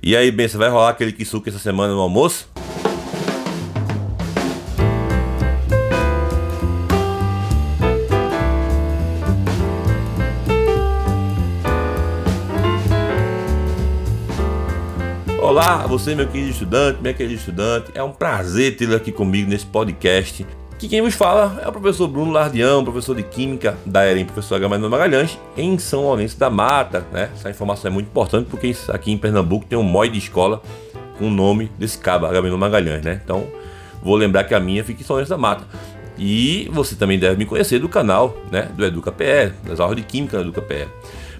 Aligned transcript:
E 0.00 0.16
aí, 0.16 0.30
Ben, 0.30 0.46
você 0.46 0.56
vai 0.56 0.68
rolar 0.68 0.90
aquele 0.90 1.12
kisuke 1.12 1.48
essa 1.48 1.58
semana 1.58 1.92
no 1.92 2.00
almoço? 2.00 2.48
Olá, 15.40 15.84
você 15.88 16.14
meu 16.14 16.28
querido 16.28 16.50
estudante, 16.50 17.00
minha 17.00 17.12
querida 17.14 17.34
estudante, 17.34 17.90
é 17.92 18.02
um 18.02 18.12
prazer 18.12 18.76
tê-lo 18.76 18.94
aqui 18.94 19.10
comigo 19.10 19.50
nesse 19.50 19.66
podcast. 19.66 20.46
Que 20.78 20.86
quem 20.88 21.02
vos 21.02 21.14
fala 21.14 21.60
é 21.64 21.66
o 21.66 21.72
professor 21.72 22.06
Bruno 22.06 22.30
Lardião, 22.30 22.84
professor 22.84 23.16
de 23.16 23.24
Química 23.24 23.76
da 23.84 24.06
EREM, 24.08 24.24
professor 24.24 24.60
Gamaliel 24.60 24.88
Magalhães, 24.88 25.36
em 25.56 25.76
São 25.76 26.02
Lourenço 26.02 26.38
da 26.38 26.48
Mata, 26.48 27.04
né? 27.12 27.30
Essa 27.34 27.50
informação 27.50 27.90
é 27.90 27.92
muito 27.92 28.06
importante 28.06 28.46
porque 28.48 28.72
aqui 28.88 29.10
em 29.10 29.18
Pernambuco 29.18 29.66
tem 29.66 29.76
um 29.76 29.82
MOI 29.82 30.08
de 30.08 30.18
escola 30.18 30.62
com 31.18 31.26
o 31.26 31.30
nome 31.30 31.68
desse 31.76 31.98
cabo, 31.98 32.28
Gamaliel 32.28 32.56
Magalhães, 32.56 33.02
né? 33.02 33.20
Então, 33.24 33.48
vou 34.00 34.14
lembrar 34.14 34.44
que 34.44 34.54
a 34.54 34.60
minha 34.60 34.84
fica 34.84 35.02
em 35.02 35.04
São 35.04 35.14
Lourenço 35.14 35.30
da 35.30 35.36
Mata. 35.36 35.64
E 36.16 36.70
você 36.72 36.94
também 36.94 37.18
deve 37.18 37.36
me 37.36 37.44
conhecer 37.44 37.80
do 37.80 37.88
canal, 37.88 38.36
né, 38.50 38.68
do 38.76 38.84
Educa 38.84 39.10
PE, 39.10 39.52
das 39.64 39.80
aulas 39.80 39.96
de 39.96 40.02
Química 40.02 40.36
do 40.36 40.44
Educa 40.44 40.62
PE. 40.62 40.86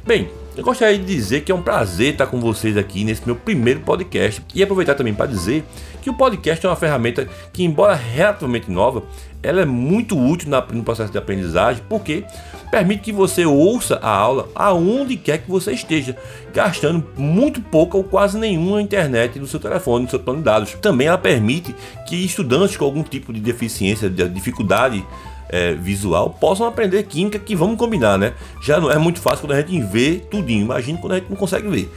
Bem, 0.08 0.26
eu 0.56 0.64
gostaria 0.64 0.96
de 0.96 1.04
dizer 1.04 1.42
que 1.42 1.52
é 1.52 1.54
um 1.54 1.60
prazer 1.60 2.12
estar 2.12 2.26
com 2.28 2.40
vocês 2.40 2.78
aqui 2.78 3.04
nesse 3.04 3.26
meu 3.26 3.36
primeiro 3.36 3.80
podcast 3.80 4.42
e 4.54 4.62
aproveitar 4.62 4.94
também 4.94 5.12
para 5.12 5.26
dizer 5.26 5.62
que 6.00 6.08
o 6.08 6.14
podcast 6.14 6.64
é 6.64 6.68
uma 6.70 6.76
ferramenta 6.76 7.28
que, 7.52 7.62
embora 7.62 7.94
relativamente 7.94 8.70
nova, 8.70 9.02
ela 9.42 9.60
é 9.60 9.66
muito 9.66 10.18
útil 10.18 10.48
no 10.72 10.82
processo 10.82 11.12
de 11.12 11.18
aprendizagem 11.18 11.82
porque 11.90 12.24
permite 12.70 13.02
que 13.02 13.12
você 13.12 13.44
ouça 13.44 13.96
a 13.96 14.08
aula 14.08 14.48
aonde 14.54 15.14
quer 15.18 15.42
que 15.42 15.50
você 15.50 15.72
esteja, 15.72 16.16
gastando 16.54 17.06
muito 17.14 17.60
pouca 17.60 17.98
ou 17.98 18.02
quase 18.02 18.38
nenhuma 18.38 18.80
internet 18.80 19.38
no 19.38 19.46
seu 19.46 19.60
telefone, 19.60 20.06
no 20.06 20.10
seu 20.10 20.20
plano 20.20 20.38
de 20.38 20.46
dados. 20.46 20.72
Também 20.80 21.08
ela 21.08 21.18
permite 21.18 21.74
que 22.06 22.16
estudantes 22.24 22.78
com 22.78 22.84
algum 22.86 23.02
tipo 23.02 23.30
de 23.30 23.40
deficiência, 23.40 24.08
de 24.08 24.27
dificuldade 24.30 25.05
é, 25.48 25.74
visual 25.74 26.30
possam 26.30 26.66
aprender 26.66 27.02
química 27.04 27.38
que 27.38 27.54
vamos 27.56 27.77
combinar, 27.77 28.18
né? 28.18 28.34
Já 28.62 28.80
não 28.80 28.91
é 28.91 28.98
muito 28.98 29.20
fácil 29.20 29.46
quando 29.46 29.52
a 29.52 29.60
gente 29.60 29.80
vê 29.80 30.16
tudinho. 30.30 30.62
Imagina 30.62 30.98
quando 30.98 31.12
a 31.12 31.18
gente 31.18 31.30
não 31.30 31.36
consegue 31.36 31.68
ver. 31.68 31.92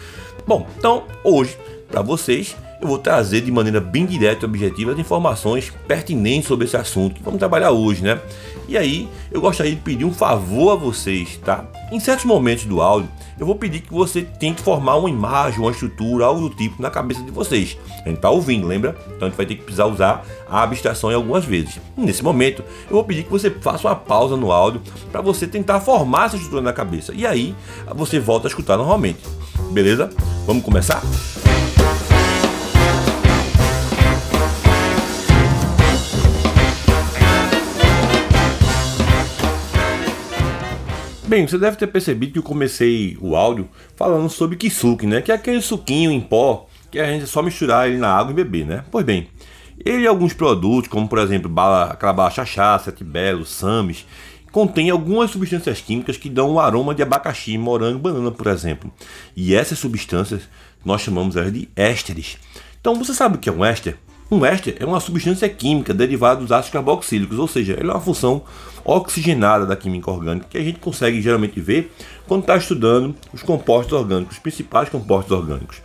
Bom, 0.48 0.68
então 0.78 1.04
hoje 1.24 1.58
para 1.90 2.02
vocês 2.02 2.56
eu 2.82 2.88
vou 2.88 2.98
trazer 2.98 3.42
de 3.42 3.52
maneira 3.52 3.80
bem 3.80 4.06
direta 4.06 4.46
e 4.46 4.50
objetiva 4.50 4.92
as 4.92 5.00
informações 5.00 5.72
pertinentes 5.88 6.48
sobre 6.48 6.66
esse 6.66 6.76
assunto 6.76 7.16
que 7.16 7.24
vamos 7.24 7.40
trabalhar 7.40 7.72
hoje, 7.72 8.04
né? 8.04 8.20
E 8.68 8.78
aí, 8.78 9.08
eu 9.32 9.40
gostaria 9.40 9.76
de 9.76 9.82
pedir 9.82 10.06
um 10.06 10.14
favor 10.14 10.72
a 10.72 10.76
vocês, 10.76 11.38
tá? 11.44 11.66
Em 11.92 12.00
certos 12.00 12.26
momentos 12.26 12.66
do 12.66 12.82
áudio, 12.82 13.10
eu 13.38 13.46
vou 13.46 13.56
pedir 13.56 13.82
que 13.82 13.94
você 13.94 14.22
tente 14.22 14.62
formar 14.62 14.96
uma 14.96 15.10
imagem, 15.10 15.60
uma 15.60 15.72
estrutura, 15.72 16.26
algo 16.26 16.50
do 16.50 16.56
tipo 16.56 16.82
na 16.82 16.90
cabeça 16.90 17.22
de 17.22 17.32
vocês. 17.32 17.78
A 18.06 18.10
gente 18.10 18.20
tá 18.20 18.30
ouvindo, 18.30 18.66
lembra? 18.66 18.96
Então 19.08 19.28
a 19.28 19.30
gente 19.30 19.38
vai 19.38 19.46
ter 19.46 19.56
que 19.56 19.64
precisar 19.64 19.86
usar 19.86 20.26
a 20.50 20.64
abstração 20.64 21.12
em 21.12 21.16
algumas 21.16 21.46
vezes. 21.46 21.80
Nesse 21.96 22.24
momento, 22.24 22.64
eu 22.90 22.96
vou 22.96 23.04
pedir 23.04 23.24
que 23.24 23.32
você 23.32 23.50
faça 23.50 23.88
uma 23.88 23.96
pausa 23.96 24.36
no 24.36 24.52
áudio 24.52 24.82
para 25.12 25.22
você 25.22 25.46
tentar 25.46 25.80
formar 25.82 26.28
essa 26.28 26.36
estrutura 26.36 26.62
na 26.62 26.74
cabeça. 26.74 27.14
E 27.16 27.26
aí, 27.26 27.56
você 27.96 28.20
volta 28.20 28.48
a 28.48 28.50
escutar 28.50 28.78
normalmente. 28.78 29.20
Beleza? 29.72 30.10
Vamos 30.46 30.64
começar? 30.64 31.02
Bem, 41.32 41.48
você 41.48 41.58
deve 41.58 41.78
ter 41.78 41.88
percebido 41.88 42.34
que 42.34 42.40
eu 42.40 42.44
comecei 42.44 43.18
o 43.22 43.38
áudio 43.38 43.70
falando 43.96 44.30
sobre 44.30 44.58
kisuke, 44.58 45.08
né? 45.08 45.22
Que 45.22 45.32
é 45.32 45.36
aquele 45.36 45.62
suquinho 45.62 46.12
em 46.12 46.20
pó 46.20 46.68
que 46.92 47.00
a 47.00 47.06
gente 47.06 47.24
é 47.24 47.26
só 47.26 47.42
misturar 47.42 47.88
ele 47.88 47.98
na 47.98 48.14
água 48.14 48.34
e 48.34 48.36
beber, 48.36 48.66
né? 48.66 48.84
Pois 48.92 49.06
bem, 49.06 49.30
ele 49.80 50.02
e 50.02 50.08
alguns 50.08 50.34
produtos, 50.34 50.90
como 50.90 51.08
por 51.08 51.20
exemplo 51.20 51.50
bala, 51.50 51.86
aquela 51.86 52.12
bala 52.12 52.30
chachá, 52.30 52.78
sete 52.80 53.06
belo, 53.06 53.46
sames, 53.46 54.06
contém 54.52 54.90
algumas 54.90 55.32
substâncias 55.32 55.80
químicas 55.80 56.18
que 56.18 56.30
dão 56.30 56.50
o 56.50 56.54
um 56.56 56.60
aroma 56.60 56.94
de 56.94 57.02
abacaxi, 57.02 57.58
morango, 57.58 58.00
banana, 58.00 58.32
por 58.32 58.48
exemplo. 58.48 58.92
E 59.34 59.56
essas 59.56 59.80
substâncias 59.80 60.50
nós 60.84 61.00
chamamos 61.00 61.38
elas 61.38 61.54
de 61.54 61.70
ésteres. 61.78 62.38
Então 62.82 62.94
você 62.96 63.14
sabe 63.14 63.38
o 63.38 63.40
que 63.40 63.48
é 63.48 63.54
um 63.54 63.64
éster? 63.64 63.98
Um 64.34 64.46
éster 64.46 64.78
é 64.80 64.86
uma 64.86 65.02
substância 65.02 65.50
química 65.50 65.94
derivada 65.94 66.40
dos 66.40 66.54
ácidos 66.54 66.72
carboxílicos, 66.72 67.38
ou 67.38 67.50
seja, 67.50 67.74
ele 67.74 67.90
é 67.90 67.94
uma 67.94 68.00
função 68.00 68.44
oxigenada 68.86 69.66
da 69.66 69.76
química 69.76 70.10
orgânica 70.10 70.48
que 70.50 70.58
a 70.58 70.64
gente 70.64 70.80
consegue 70.80 71.22
geralmente 71.22 71.60
ver 71.60 71.92
quando 72.30 72.44
está 72.44 72.56
estudando 72.56 73.14
os 73.34 73.44
compostos 73.44 73.92
orgânicos, 73.92 74.38
os 74.38 74.42
principais 74.42 74.88
compostos 74.88 75.38
orgânicos. 75.38 75.82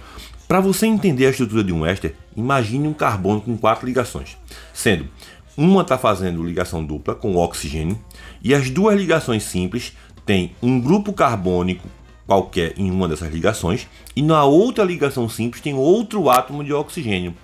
Para 0.46 0.60
você 0.60 0.86
entender 0.86 1.26
a 1.26 1.30
estrutura 1.30 1.64
de 1.64 1.72
um 1.72 1.84
éster, 1.84 2.14
imagine 2.36 2.86
um 2.86 2.92
carbono 2.94 3.40
com 3.40 3.56
quatro 3.58 3.84
ligações, 3.84 4.36
sendo 4.72 5.08
uma 5.56 5.82
está 5.82 5.98
fazendo 5.98 6.40
ligação 6.40 6.84
dupla 6.84 7.16
com 7.16 7.34
o 7.34 7.38
oxigênio 7.38 7.98
e 8.40 8.54
as 8.54 8.70
duas 8.70 8.96
ligações 8.96 9.42
simples 9.42 9.92
têm 10.24 10.52
um 10.62 10.80
grupo 10.80 11.12
carbônico 11.12 11.88
qualquer 12.24 12.74
em 12.78 12.92
uma 12.92 13.08
dessas 13.08 13.32
ligações 13.32 13.88
e 14.14 14.22
na 14.22 14.44
outra 14.44 14.84
ligação 14.84 15.28
simples 15.28 15.60
tem 15.60 15.74
outro 15.74 16.30
átomo 16.30 16.62
de 16.62 16.72
oxigênio. 16.72 17.34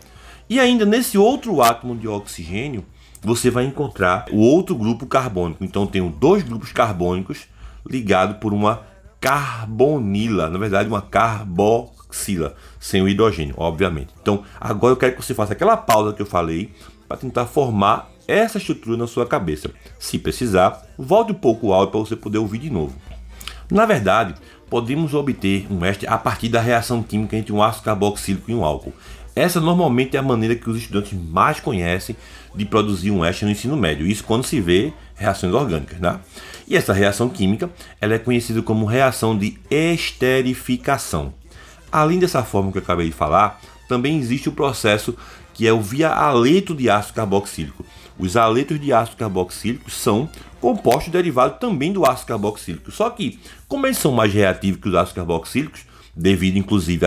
E 0.52 0.60
ainda 0.60 0.84
nesse 0.84 1.16
outro 1.16 1.62
átomo 1.62 1.96
de 1.96 2.06
oxigênio, 2.06 2.84
você 3.22 3.48
vai 3.48 3.64
encontrar 3.64 4.26
o 4.30 4.36
outro 4.36 4.74
grupo 4.74 5.06
carbônico. 5.06 5.64
Então, 5.64 5.86
tenho 5.86 6.10
dois 6.10 6.42
grupos 6.42 6.70
carbônicos 6.72 7.46
ligados 7.88 8.36
por 8.36 8.52
uma 8.52 8.82
carbonila, 9.18 10.50
na 10.50 10.58
verdade, 10.58 10.90
uma 10.90 11.00
carboxila, 11.00 12.54
sem 12.78 13.00
o 13.00 13.08
hidrogênio, 13.08 13.54
obviamente. 13.56 14.12
Então, 14.20 14.42
agora 14.60 14.92
eu 14.92 14.98
quero 14.98 15.16
que 15.16 15.24
você 15.24 15.32
faça 15.32 15.54
aquela 15.54 15.74
pausa 15.74 16.12
que 16.12 16.20
eu 16.20 16.26
falei 16.26 16.70
para 17.08 17.16
tentar 17.16 17.46
formar 17.46 18.10
essa 18.28 18.58
estrutura 18.58 18.98
na 18.98 19.06
sua 19.06 19.24
cabeça. 19.24 19.70
Se 19.98 20.18
precisar, 20.18 20.86
volte 20.98 21.32
um 21.32 21.36
pouco 21.36 21.68
o 21.68 21.72
áudio 21.72 21.92
para 21.92 22.00
você 22.00 22.14
poder 22.14 22.36
ouvir 22.36 22.58
de 22.58 22.68
novo. 22.68 22.94
Na 23.70 23.86
verdade, 23.86 24.34
podemos 24.68 25.14
obter 25.14 25.66
um 25.70 25.82
éster 25.82 26.12
a 26.12 26.18
partir 26.18 26.50
da 26.50 26.60
reação 26.60 27.02
química 27.02 27.38
entre 27.38 27.54
um 27.54 27.62
ácido 27.62 27.86
carboxílico 27.86 28.50
e 28.50 28.54
um 28.54 28.62
álcool. 28.62 28.92
Essa 29.34 29.60
normalmente 29.60 30.16
é 30.16 30.20
a 30.20 30.22
maneira 30.22 30.54
que 30.54 30.68
os 30.68 30.76
estudantes 30.76 31.12
mais 31.12 31.58
conhecem 31.58 32.16
de 32.54 32.64
produzir 32.64 33.10
um 33.10 33.24
éster 33.24 33.46
no 33.46 33.52
ensino 33.52 33.76
médio, 33.76 34.06
isso 34.06 34.24
quando 34.24 34.44
se 34.44 34.60
vê 34.60 34.92
reações 35.14 35.54
orgânicas. 35.54 35.98
Né? 35.98 36.20
E 36.68 36.76
essa 36.76 36.92
reação 36.92 37.28
química 37.28 37.70
ela 38.00 38.14
é 38.14 38.18
conhecida 38.18 38.60
como 38.62 38.84
reação 38.84 39.36
de 39.36 39.58
esterificação. 39.70 41.32
Além 41.90 42.18
dessa 42.18 42.42
forma 42.42 42.70
que 42.72 42.78
eu 42.78 42.82
acabei 42.82 43.06
de 43.06 43.12
falar, 43.12 43.60
também 43.88 44.18
existe 44.18 44.48
o 44.48 44.52
processo 44.52 45.16
que 45.54 45.66
é 45.66 45.72
o 45.72 45.80
via 45.80 46.10
aleto 46.10 46.74
de 46.74 46.88
ácido 46.88 47.14
carboxílico. 47.14 47.84
Os 48.18 48.36
aletos 48.36 48.80
de 48.80 48.92
ácido 48.92 49.16
carboxílico 49.16 49.90
são 49.90 50.28
compostos 50.60 51.12
derivados 51.12 51.58
também 51.58 51.92
do 51.92 52.06
ácido 52.06 52.28
carboxílico. 52.28 52.90
Só 52.90 53.10
que, 53.10 53.38
como 53.68 53.86
eles 53.86 53.98
são 53.98 54.12
mais 54.12 54.32
reativos 54.32 54.80
que 54.80 54.88
os 54.88 54.94
ácidos 54.94 55.14
carboxílicos, 55.14 55.84
devido 56.14 56.56
inclusive 56.56 57.06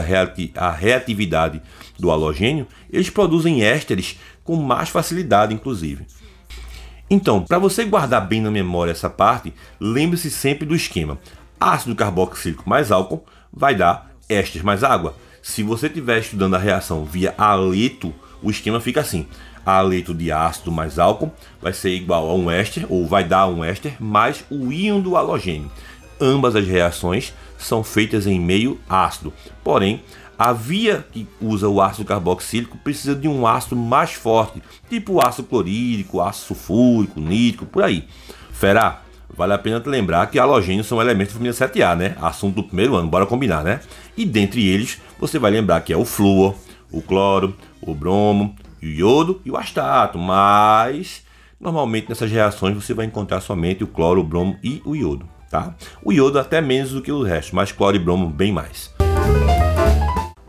à 0.56 0.72
reatividade 0.72 1.62
do 1.98 2.12
halogênio, 2.12 2.68
eles 2.92 3.10
produzem 3.10 3.64
ésteres 3.64 4.20
com 4.44 4.56
mais 4.56 4.90
facilidade, 4.90 5.54
inclusive. 5.54 6.06
Então, 7.10 7.44
para 7.44 7.60
você 7.60 7.86
guardar 7.86 8.28
bem 8.28 8.42
na 8.42 8.50
memória 8.50 8.92
essa 8.92 9.10
parte, 9.10 9.54
lembre-se 9.80 10.32
sempre 10.32 10.66
do 10.66 10.76
esquema: 10.76 11.20
ácido 11.60 11.96
carboxílico 11.96 12.68
mais 12.68 12.92
álcool 12.92 13.24
vai 13.54 13.76
dar 13.76 14.12
éster 14.28 14.64
mais 14.64 14.84
água. 14.84 15.16
Se 15.42 15.62
você 15.62 15.86
estiver 15.88 16.20
estudando 16.20 16.56
a 16.56 16.60
reação 16.60 17.06
via 17.06 17.36
aleto, 17.38 18.14
o 18.42 18.50
esquema 18.50 18.82
fica 18.82 19.02
assim: 19.02 19.28
aleto 19.64 20.16
de 20.16 20.32
ácido 20.32 20.72
mais 20.72 20.98
álcool 20.98 21.32
vai 21.62 21.74
ser 21.74 21.92
igual 21.92 22.28
a 22.28 22.34
um 22.34 22.50
éster, 22.50 22.86
ou 22.90 23.06
vai 23.08 23.24
dar 23.24 23.48
um 23.48 23.64
éster, 23.64 23.96
mais 24.00 24.44
o 24.50 24.72
íon 24.72 25.00
do 25.00 25.16
halogênio. 25.16 25.72
Ambas 26.20 26.56
as 26.56 26.66
reações 26.66 27.34
são 27.66 27.84
feitas 27.84 28.28
em 28.28 28.40
meio 28.40 28.80
ácido, 28.88 29.34
porém 29.64 30.02
a 30.38 30.52
via 30.52 31.06
que 31.12 31.28
usa 31.40 31.68
o 31.70 31.82
ácido 31.82 32.06
carboxílico 32.06 32.78
precisa 32.78 33.16
de 33.16 33.28
um 33.28 33.48
ácido 33.48 33.76
mais 33.76 34.14
forte, 34.14 34.62
tipo 34.90 35.22
ácido 35.22 35.48
clorídrico, 35.48 36.22
ácido 36.22 36.48
sulfúrico, 36.48 37.20
nítrico, 37.20 37.66
por 37.66 37.84
aí. 37.84 38.06
Fera, 38.52 39.02
vale 39.30 39.54
a 39.54 39.58
pena 39.58 39.80
te 39.80 39.88
lembrar 39.88 40.30
que 40.30 40.38
halogênios 40.38 40.88
são 40.88 41.02
elementos 41.02 41.34
da 41.34 41.40
família 41.40 41.54
7A, 41.54 41.96
né? 41.96 42.18
Assunto 42.22 42.56
do 42.56 42.64
primeiro 42.64 42.96
ano, 42.96 43.08
bora 43.08 43.26
combinar, 43.26 43.64
né? 43.64 43.80
E 44.18 44.26
dentre 44.26 44.68
eles, 44.68 45.02
você 45.20 45.40
vai 45.40 45.52
lembrar 45.52 45.82
que 45.82 45.94
é 45.94 45.98
o 45.98 46.06
flúor, 46.06 46.56
o 46.92 47.02
cloro, 47.02 47.56
o 47.82 47.94
bromo, 47.94 48.56
o 48.82 48.86
iodo 48.86 49.42
e 49.46 49.52
o 49.52 49.58
astato, 49.58 50.18
mas 50.18 51.24
normalmente 51.60 52.10
nessas 52.10 52.30
reações 52.30 52.76
você 52.76 52.94
vai 52.94 53.06
encontrar 53.06 53.40
somente 53.40 53.84
o 53.84 53.88
cloro, 53.88 54.22
o 54.22 54.24
bromo 54.24 54.58
e 54.62 54.82
o 54.86 54.96
iodo, 54.96 55.28
tá? 55.56 55.74
O 56.04 56.12
iodo 56.12 56.38
até 56.38 56.60
menos 56.60 56.92
do 56.92 57.02
que 57.02 57.12
o 57.12 57.24
resto, 57.24 57.56
mas 57.56 57.72
cloro 57.72 57.96
e 57.96 58.00
bromo 58.00 58.28
bem 58.28 58.52
mais. 58.52 58.94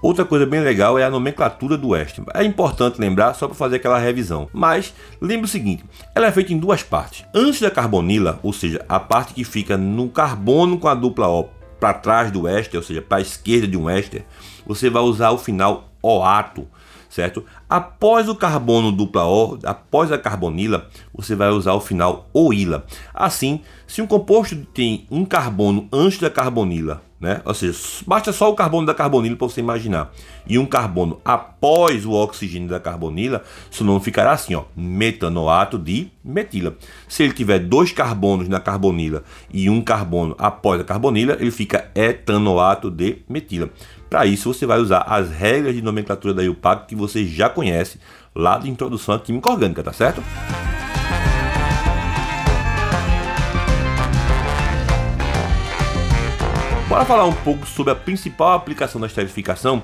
Outra 0.02 0.24
coisa 0.24 0.44
bem 0.44 0.60
legal 0.60 0.98
é 0.98 1.04
a 1.04 1.10
nomenclatura 1.10 1.76
do 1.76 1.94
éster. 1.94 2.24
É 2.34 2.44
importante 2.44 3.00
lembrar 3.00 3.34
só 3.34 3.46
para 3.46 3.56
fazer 3.56 3.76
aquela 3.76 3.98
revisão. 3.98 4.48
Mas 4.52 4.92
lembre 5.20 5.46
o 5.46 5.48
seguinte: 5.48 5.84
ela 6.14 6.26
é 6.26 6.32
feita 6.32 6.52
em 6.52 6.58
duas 6.58 6.82
partes. 6.82 7.24
Antes 7.34 7.60
da 7.60 7.70
carbonila, 7.70 8.38
ou 8.42 8.52
seja, 8.52 8.84
a 8.88 9.00
parte 9.00 9.34
que 9.34 9.42
fica 9.42 9.76
no 9.76 10.08
carbono 10.08 10.78
com 10.78 10.88
a 10.88 10.94
dupla 10.94 11.28
O 11.28 11.48
para 11.80 11.94
trás 11.94 12.30
do 12.30 12.48
éster, 12.48 12.78
ou 12.78 12.84
seja, 12.84 13.02
para 13.02 13.18
a 13.18 13.20
esquerda 13.20 13.66
de 13.66 13.76
um 13.76 13.88
éster, 13.88 14.24
você 14.66 14.88
vai 14.88 15.02
usar 15.02 15.30
o 15.30 15.38
final 15.38 15.90
oato, 16.02 16.66
certo? 17.16 17.46
Após 17.66 18.28
o 18.28 18.34
carbono 18.34 18.92
dupla 18.92 19.24
O, 19.24 19.58
após 19.64 20.12
a 20.12 20.18
carbonila, 20.18 20.86
você 21.14 21.34
vai 21.34 21.48
usar 21.48 21.72
o 21.72 21.80
final 21.80 22.28
oila. 22.34 22.84
Assim, 23.14 23.62
se 23.86 24.02
um 24.02 24.06
composto 24.06 24.54
tem 24.74 25.06
um 25.10 25.24
carbono 25.24 25.88
antes 25.90 26.18
da 26.18 26.28
carbonila 26.28 27.00
né? 27.20 27.40
Ou 27.44 27.54
seja, 27.54 27.78
basta 28.06 28.32
só 28.32 28.50
o 28.50 28.54
carbono 28.54 28.86
da 28.86 28.94
carbonila 28.94 29.36
para 29.36 29.48
você 29.48 29.60
imaginar. 29.60 30.12
E 30.46 30.58
um 30.58 30.66
carbono 30.66 31.20
após 31.24 32.04
o 32.04 32.12
oxigênio 32.12 32.68
da 32.68 32.78
carbonila, 32.78 33.42
seu 33.70 33.86
nome 33.86 34.00
ficará 34.00 34.32
assim, 34.32 34.54
ó, 34.54 34.64
metanoato 34.76 35.78
de 35.78 36.10
metila. 36.22 36.76
Se 37.08 37.22
ele 37.22 37.32
tiver 37.32 37.58
dois 37.58 37.90
carbonos 37.90 38.48
na 38.48 38.60
carbonila 38.60 39.24
e 39.52 39.70
um 39.70 39.80
carbono 39.80 40.34
após 40.38 40.80
a 40.80 40.84
carbonila, 40.84 41.36
ele 41.40 41.50
fica 41.50 41.90
etanoato 41.94 42.90
de 42.90 43.18
metila. 43.28 43.70
Para 44.08 44.24
isso, 44.24 44.52
você 44.52 44.64
vai 44.64 44.78
usar 44.78 45.00
as 45.00 45.30
regras 45.30 45.74
de 45.74 45.82
nomenclatura 45.82 46.32
da 46.32 46.42
IUPAC 46.42 46.86
que 46.86 46.94
você 46.94 47.26
já 47.26 47.48
conhece 47.48 47.98
lá 48.34 48.56
de 48.58 48.70
introdução 48.70 49.14
à 49.14 49.18
química 49.18 49.48
orgânica, 49.48 49.82
tá 49.82 49.92
certo? 49.92 50.22
Para 56.88 57.04
falar 57.04 57.24
um 57.24 57.32
pouco 57.32 57.66
sobre 57.66 57.92
a 57.92 57.96
principal 57.96 58.52
aplicação 58.52 59.00
da 59.00 59.08
esterificação, 59.08 59.82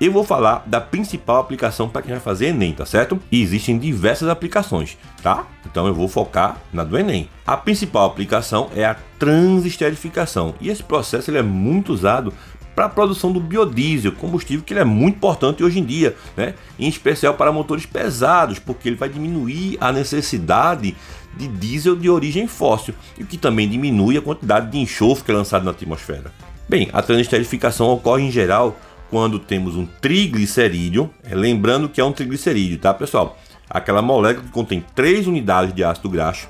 eu 0.00 0.10
vou 0.10 0.24
falar 0.24 0.64
da 0.66 0.80
principal 0.80 1.38
aplicação 1.38 1.86
para 1.86 2.00
quem 2.00 2.12
vai 2.12 2.20
fazer 2.20 2.46
Enem, 2.46 2.72
tá 2.72 2.86
certo? 2.86 3.20
E 3.30 3.42
existem 3.42 3.78
diversas 3.78 4.30
aplicações, 4.30 4.96
tá? 5.22 5.44
Então 5.66 5.86
eu 5.86 5.92
vou 5.92 6.08
focar 6.08 6.56
na 6.72 6.82
do 6.82 6.96
Enem. 6.96 7.28
A 7.46 7.58
principal 7.58 8.06
aplicação 8.06 8.70
é 8.74 8.86
a 8.86 8.96
transesterificação. 9.18 10.54
E 10.58 10.70
esse 10.70 10.82
processo 10.82 11.30
ele 11.30 11.36
é 11.36 11.42
muito 11.42 11.92
usado 11.92 12.32
para 12.74 12.86
a 12.86 12.88
produção 12.88 13.32
do 13.32 13.40
biodiesel, 13.40 14.12
combustível 14.12 14.64
que 14.64 14.72
ele 14.72 14.80
é 14.80 14.84
muito 14.84 15.16
importante 15.16 15.62
hoje 15.62 15.78
em 15.78 15.84
dia, 15.84 16.16
né? 16.36 16.54
em 16.78 16.88
especial 16.88 17.34
para 17.34 17.52
motores 17.52 17.86
pesados, 17.86 18.58
porque 18.58 18.88
ele 18.88 18.96
vai 18.96 19.08
diminuir 19.08 19.76
a 19.80 19.92
necessidade 19.92 20.96
de 21.36 21.48
diesel 21.48 21.96
de 21.96 22.08
origem 22.08 22.46
fóssil, 22.46 22.94
e 23.18 23.22
o 23.22 23.26
que 23.26 23.36
também 23.36 23.68
diminui 23.68 24.16
a 24.16 24.22
quantidade 24.22 24.70
de 24.70 24.78
enxofre 24.78 25.24
que 25.24 25.30
é 25.30 25.34
lançado 25.34 25.64
na 25.64 25.70
atmosfera. 25.70 26.32
Bem, 26.68 26.88
a 26.92 27.02
transesterificação 27.02 27.88
ocorre 27.88 28.22
em 28.22 28.30
geral 28.30 28.78
quando 29.10 29.38
temos 29.38 29.76
um 29.76 29.86
triglicerídeo, 30.00 31.10
é, 31.24 31.34
lembrando 31.34 31.88
que 31.88 32.00
é 32.00 32.04
um 32.04 32.12
triglicerídeo, 32.12 32.78
tá 32.78 32.94
pessoal? 32.94 33.36
Aquela 33.68 34.00
molécula 34.00 34.46
que 34.46 34.52
contém 34.52 34.84
3 34.94 35.26
unidades 35.26 35.74
de 35.74 35.82
ácido 35.82 36.08
graxo. 36.08 36.48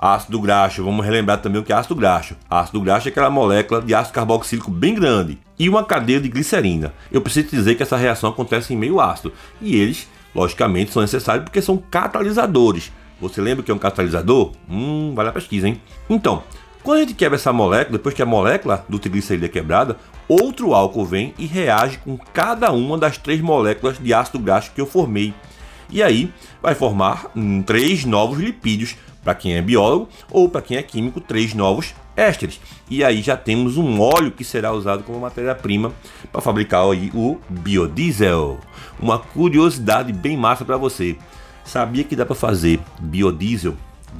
Ácido 0.00 0.40
graxo, 0.40 0.84
vamos 0.84 1.04
relembrar 1.04 1.38
também 1.38 1.60
o 1.60 1.64
que 1.64 1.72
é 1.72 1.76
ácido 1.76 1.96
graxo. 1.96 2.36
Ácido 2.48 2.80
graxo 2.80 3.08
é 3.08 3.10
aquela 3.10 3.28
molécula 3.28 3.82
de 3.82 3.92
ácido 3.92 4.14
carboxílico 4.14 4.70
bem 4.70 4.94
grande 4.94 5.38
e 5.58 5.68
uma 5.68 5.82
cadeia 5.82 6.20
de 6.20 6.28
glicerina. 6.28 6.94
Eu 7.10 7.20
preciso 7.20 7.48
dizer 7.48 7.74
que 7.74 7.82
essa 7.82 7.96
reação 7.96 8.30
acontece 8.30 8.72
em 8.72 8.76
meio 8.76 9.00
ácido 9.00 9.32
e 9.60 9.74
eles, 9.74 10.08
logicamente, 10.32 10.92
são 10.92 11.02
necessários 11.02 11.42
porque 11.42 11.60
são 11.60 11.76
catalisadores. 11.76 12.92
Você 13.20 13.40
lembra 13.40 13.64
que 13.64 13.72
é 13.72 13.74
um 13.74 13.78
catalisador? 13.78 14.52
Hum, 14.70 15.14
vale 15.16 15.30
a 15.30 15.32
pesquisa, 15.32 15.66
hein? 15.66 15.82
Então, 16.08 16.44
quando 16.84 16.98
a 16.98 17.00
gente 17.00 17.14
quebra 17.14 17.34
essa 17.34 17.52
molécula, 17.52 17.98
depois 17.98 18.14
que 18.14 18.22
a 18.22 18.26
molécula 18.26 18.84
do 18.88 19.00
triglicerídeo 19.00 19.46
é 19.46 19.48
quebrada, 19.48 19.96
outro 20.28 20.74
álcool 20.74 21.06
vem 21.06 21.34
e 21.36 21.44
reage 21.44 21.98
com 21.98 22.16
cada 22.16 22.70
uma 22.70 22.96
das 22.96 23.18
três 23.18 23.40
moléculas 23.40 23.98
de 23.98 24.14
ácido 24.14 24.38
graxo 24.38 24.70
que 24.72 24.80
eu 24.80 24.86
formei. 24.86 25.34
E 25.90 26.02
aí 26.02 26.30
vai 26.62 26.74
formar 26.74 27.26
hum, 27.34 27.62
três 27.62 28.04
novos 28.04 28.38
lipídios, 28.38 28.94
para 29.28 29.34
quem 29.34 29.56
é 29.56 29.60
biólogo, 29.60 30.08
ou 30.30 30.48
para 30.48 30.62
quem 30.62 30.78
é 30.78 30.82
químico, 30.82 31.20
três 31.20 31.52
novos 31.52 31.94
ésteres. 32.16 32.58
E 32.88 33.04
aí 33.04 33.20
já 33.20 33.36
temos 33.36 33.76
um 33.76 34.00
óleo 34.00 34.30
que 34.30 34.42
será 34.42 34.72
usado 34.72 35.02
como 35.02 35.20
matéria-prima 35.20 35.92
para 36.32 36.40
fabricar 36.40 36.82
aí 36.90 37.10
o 37.14 37.36
biodiesel. 37.46 38.58
Uma 38.98 39.18
curiosidade 39.18 40.14
bem 40.14 40.34
massa 40.34 40.64
para 40.64 40.78
você. 40.78 41.14
Sabia 41.62 42.04
que 42.04 42.16
dá 42.16 42.24
para 42.24 42.34
fazer 42.34 42.80
biodiesel 42.98 43.74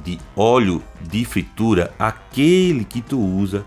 de 0.05 0.19
óleo 0.35 0.79
de 1.01 1.25
fritura, 1.25 1.91
aquele 1.97 2.85
que 2.85 3.01
tu 3.01 3.19
usa 3.19 3.65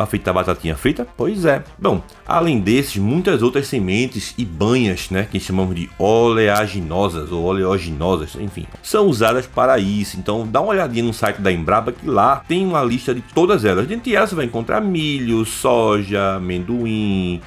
para 0.00 0.06
fritar 0.06 0.32
batatinha 0.32 0.74
frita? 0.74 1.06
Pois 1.14 1.44
é. 1.44 1.62
Bom, 1.78 2.02
além 2.26 2.58
desses, 2.58 2.96
muitas 2.96 3.42
outras 3.42 3.66
sementes 3.66 4.34
e 4.38 4.46
banhas, 4.46 5.10
né, 5.10 5.28
que 5.30 5.38
chamamos 5.38 5.76
de 5.76 5.90
oleaginosas 5.98 7.30
ou 7.30 7.44
oleoginosas, 7.44 8.34
enfim, 8.36 8.66
são 8.82 9.06
usadas 9.06 9.46
para 9.46 9.78
isso. 9.78 10.18
Então, 10.18 10.46
dá 10.46 10.62
uma 10.62 10.70
olhadinha 10.70 11.04
no 11.04 11.12
site 11.12 11.42
da 11.42 11.52
Embrapa 11.52 11.92
que 11.92 12.08
lá 12.08 12.42
tem 12.48 12.66
uma 12.66 12.82
lista 12.82 13.14
de 13.14 13.20
todas 13.20 13.64
elas. 13.64 13.86
Dentre 13.86 14.16
elas 14.16 14.30
você 14.30 14.36
vai 14.36 14.46
encontrar 14.46 14.80
milho, 14.80 15.44
soja, 15.44 16.36
amendoim, 16.36 17.42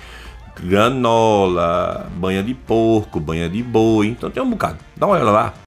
granola, 0.62 2.08
banha 2.16 2.44
de 2.44 2.54
porco, 2.54 3.20
banha 3.20 3.50
de 3.50 3.64
boi. 3.64 4.08
Então 4.08 4.30
tem 4.30 4.44
um 4.44 4.50
bocado. 4.50 4.78
Dá 4.96 5.08
uma 5.08 5.16
olhada 5.16 5.32
lá. 5.32 5.63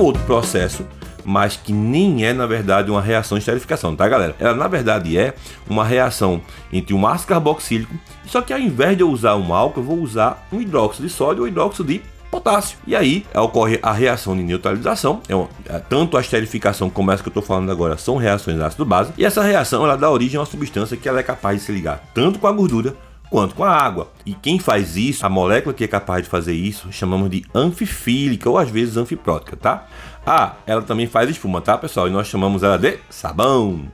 Um 0.00 0.04
outro 0.04 0.22
processo, 0.24 0.86
mas 1.24 1.56
que 1.56 1.72
nem 1.72 2.24
é 2.24 2.32
na 2.32 2.46
verdade 2.46 2.90
uma 2.90 3.02
reação 3.02 3.36
de 3.36 3.42
esterificação, 3.42 3.94
tá 3.94 4.08
galera? 4.08 4.34
Ela 4.38 4.54
na 4.54 4.66
verdade 4.66 5.16
é 5.16 5.34
uma 5.68 5.84
reação 5.84 6.40
entre 6.72 6.94
um 6.94 7.06
ácido 7.06 7.28
carboxílico, 7.28 7.94
só 8.26 8.40
que 8.40 8.52
ao 8.52 8.58
invés 8.58 8.96
de 8.96 9.02
eu 9.02 9.10
usar 9.10 9.36
um 9.36 9.52
álcool, 9.52 9.80
eu 9.80 9.84
vou 9.84 9.98
usar 9.98 10.46
um 10.50 10.60
hidróxido 10.60 11.06
de 11.06 11.12
sódio 11.12 11.42
ou 11.42 11.48
hidróxido 11.48 11.84
de 11.84 12.00
potássio. 12.30 12.78
E 12.86 12.94
aí 12.94 13.26
ocorre 13.34 13.78
a 13.82 13.92
reação 13.92 14.36
de 14.36 14.42
neutralização. 14.42 15.20
É, 15.28 15.74
é 15.74 15.78
tanto 15.80 16.16
a 16.16 16.20
esterificação 16.20 16.88
como 16.88 17.10
essa 17.10 17.22
que 17.22 17.28
eu 17.28 17.32
estou 17.32 17.42
falando 17.42 17.72
agora 17.72 17.98
são 17.98 18.16
reações 18.16 18.60
ácido-base. 18.60 19.12
E 19.18 19.24
essa 19.24 19.42
reação 19.42 19.84
ela 19.84 19.96
dá 19.96 20.08
origem 20.08 20.38
a 20.38 20.40
uma 20.40 20.46
substância 20.46 20.96
que 20.96 21.08
ela 21.08 21.18
é 21.18 21.24
capaz 21.24 21.58
de 21.58 21.64
se 21.64 21.72
ligar 21.72 22.04
tanto 22.14 22.38
com 22.38 22.46
a 22.46 22.52
gordura 22.52 22.94
quanto 23.30 23.54
com 23.54 23.64
a 23.64 23.70
água. 23.70 24.10
E 24.26 24.34
quem 24.34 24.58
faz 24.58 24.96
isso, 24.96 25.24
a 25.24 25.28
molécula 25.28 25.72
que 25.72 25.84
é 25.84 25.88
capaz 25.88 26.24
de 26.24 26.28
fazer 26.28 26.52
isso, 26.52 26.92
chamamos 26.92 27.30
de 27.30 27.44
anfifílica 27.54 28.50
ou 28.50 28.58
às 28.58 28.68
vezes 28.68 28.96
anfiprótica, 28.96 29.56
tá? 29.56 29.86
Ah, 30.26 30.56
ela 30.66 30.82
também 30.82 31.06
faz 31.06 31.30
espuma, 31.30 31.60
tá, 31.60 31.78
pessoal? 31.78 32.08
E 32.08 32.10
nós 32.10 32.26
chamamos 32.26 32.62
ela 32.62 32.76
de 32.76 32.98
sabão. 33.08 33.88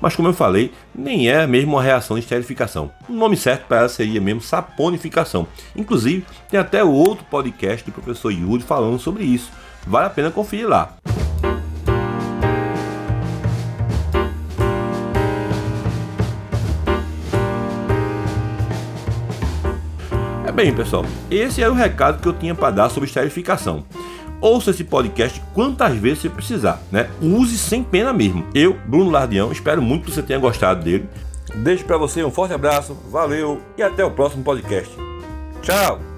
Mas 0.00 0.14
como 0.14 0.28
eu 0.28 0.34
falei, 0.34 0.70
nem 0.94 1.30
é 1.30 1.46
mesmo 1.46 1.72
uma 1.72 1.82
reação 1.82 2.16
de 2.16 2.22
esterificação. 2.22 2.90
O 3.08 3.12
nome 3.12 3.36
certo 3.38 3.66
para 3.66 3.78
ela 3.78 3.88
seria 3.88 4.20
mesmo 4.20 4.40
saponificação. 4.40 5.48
Inclusive, 5.74 6.26
tem 6.50 6.60
até 6.60 6.84
outro 6.84 7.24
podcast 7.30 7.84
do 7.84 7.92
professor 7.92 8.30
Yuri 8.30 8.62
falando 8.62 8.98
sobre 8.98 9.24
isso. 9.24 9.50
Vale 9.86 10.06
a 10.06 10.10
pena 10.10 10.30
conferir 10.30 10.68
lá. 10.68 10.94
Bem, 20.54 20.72
pessoal, 20.72 21.04
esse 21.30 21.62
é 21.62 21.68
o 21.68 21.74
recado 21.74 22.22
que 22.22 22.28
eu 22.28 22.32
tinha 22.32 22.54
para 22.54 22.70
dar 22.70 22.88
sobre 22.88 23.08
esterificação. 23.08 23.84
Ouça 24.40 24.70
esse 24.70 24.84
podcast 24.84 25.42
quantas 25.52 25.96
vezes 25.96 26.20
você 26.20 26.28
precisar, 26.28 26.80
né? 26.92 27.10
Use 27.20 27.58
sem 27.58 27.82
pena 27.82 28.12
mesmo. 28.12 28.46
Eu, 28.54 28.76
Bruno 28.86 29.10
Lardião, 29.10 29.50
espero 29.50 29.82
muito 29.82 30.04
que 30.04 30.12
você 30.12 30.22
tenha 30.22 30.38
gostado 30.38 30.84
dele. 30.84 31.08
Deixo 31.56 31.84
para 31.84 31.96
você 31.96 32.22
um 32.22 32.30
forte 32.30 32.54
abraço, 32.54 32.96
valeu 33.10 33.60
e 33.76 33.82
até 33.82 34.04
o 34.04 34.10
próximo 34.10 34.44
podcast. 34.44 34.94
Tchau! 35.62 36.13